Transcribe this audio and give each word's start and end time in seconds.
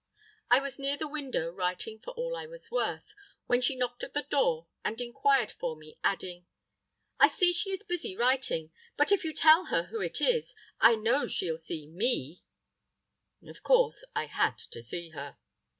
I 0.49 0.59
was 0.59 0.79
near 0.79 0.97
the 0.97 1.07
window 1.07 1.51
writing 1.51 1.99
for 1.99 2.09
all 2.15 2.35
I 2.35 2.47
was 2.47 2.71
worth, 2.71 3.13
when 3.45 3.61
she 3.61 3.75
knocked 3.75 4.03
at 4.03 4.15
the 4.15 4.23
door 4.23 4.65
and 4.83 4.99
inquired 4.99 5.51
for 5.51 5.75
me, 5.75 5.99
adding, 6.03 6.47
"I 7.19 7.27
see 7.27 7.53
she 7.53 7.69
is 7.69 7.83
busy 7.83 8.17
writing, 8.17 8.71
but 8.97 9.11
if 9.11 9.23
you 9.23 9.31
tell 9.31 9.65
her 9.65 9.83
who 9.83 10.01
it 10.01 10.19
is, 10.19 10.55
I 10.79 10.95
know 10.95 11.27
she'll 11.27 11.59
see 11.59 11.85
me." 11.85 12.41
Of 13.45 13.61
course 13.61 14.03
I 14.15 14.25
had 14.25 14.57
to 14.71 14.81
see 14.81 15.09
her. 15.09 15.37